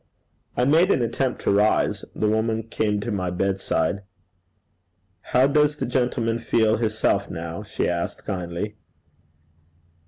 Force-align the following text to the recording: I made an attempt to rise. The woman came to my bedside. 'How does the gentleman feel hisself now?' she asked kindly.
I 0.57 0.65
made 0.65 0.89
an 0.89 1.03
attempt 1.03 1.41
to 1.41 1.51
rise. 1.51 2.03
The 2.15 2.27
woman 2.27 2.63
came 2.63 2.99
to 3.01 3.11
my 3.11 3.29
bedside. 3.29 4.01
'How 5.21 5.45
does 5.45 5.75
the 5.75 5.85
gentleman 5.85 6.39
feel 6.39 6.77
hisself 6.77 7.29
now?' 7.29 7.61
she 7.61 7.87
asked 7.87 8.25
kindly. 8.25 8.77